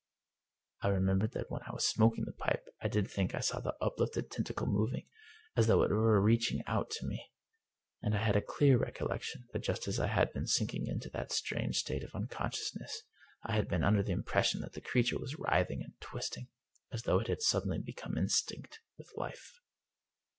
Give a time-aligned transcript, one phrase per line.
[0.81, 3.75] I remembered that when I was smoking the pipe I did think I saw the
[3.79, 5.05] uplifted tentacle moving,
[5.55, 7.27] as though it were reaching out to me.
[8.01, 11.31] And I had a clear recollection that just as I had been sinking into that
[11.31, 13.03] strange state of unconsciousness,
[13.43, 16.47] I had been under the impression that the creature was writhing and twisting,
[16.91, 19.59] as though it had suddenly become instinct with life.